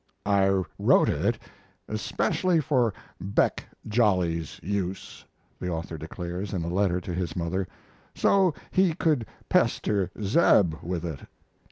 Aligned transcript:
"I 0.25 0.63
wrote 0.79 1.09
it 1.09 1.37
especially 1.87 2.59
for 2.59 2.91
Beck 3.19 3.67
Jolly's 3.87 4.59
use," 4.63 5.23
the 5.59 5.69
author 5.69 5.95
declares, 5.95 6.55
in 6.55 6.63
a 6.63 6.73
letter 6.73 6.99
to 6.99 7.13
his 7.13 7.35
mother, 7.35 7.67
"so 8.15 8.55
he 8.71 8.95
could 8.95 9.27
pester 9.47 10.09
Zeb 10.19 10.73
with 10.81 11.05
it." 11.05 11.19